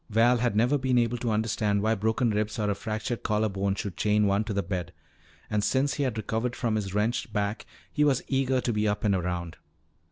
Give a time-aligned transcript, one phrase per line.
[0.09, 3.75] Val had never been able to understand why broken ribs or a fractured collar bone
[3.75, 4.91] should chain one to the bed.
[5.47, 9.03] And since he had recovered from his wrenched back he was eager to be up
[9.03, 9.57] and around.